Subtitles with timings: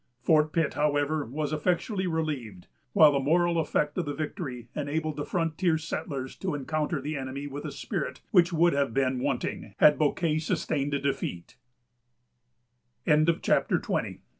[0.23, 5.27] Fort Pitt, however, was effectually relieved; while the moral effect of the victory enabled the
[5.27, 9.99] frontier settlers to encounter the enemy with a spirit which would have been wanting, had
[9.99, 11.55] Bouquet sustained a defeat.
[13.05, 14.21] CHAPTER XXI.